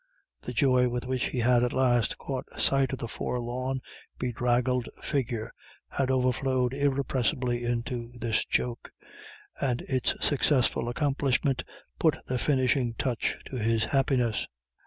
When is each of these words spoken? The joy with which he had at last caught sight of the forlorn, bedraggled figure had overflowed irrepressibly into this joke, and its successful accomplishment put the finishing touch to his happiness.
The 0.41 0.51
joy 0.51 0.89
with 0.89 1.05
which 1.05 1.25
he 1.25 1.37
had 1.37 1.63
at 1.63 1.73
last 1.73 2.17
caught 2.17 2.59
sight 2.59 2.91
of 2.91 2.97
the 2.97 3.07
forlorn, 3.07 3.81
bedraggled 4.17 4.89
figure 4.99 5.53
had 5.89 6.09
overflowed 6.09 6.73
irrepressibly 6.73 7.63
into 7.63 8.11
this 8.17 8.43
joke, 8.43 8.89
and 9.61 9.81
its 9.81 10.15
successful 10.19 10.89
accomplishment 10.89 11.63
put 11.99 12.17
the 12.25 12.39
finishing 12.39 12.95
touch 12.95 13.37
to 13.45 13.57
his 13.57 13.83
happiness. 13.83 14.47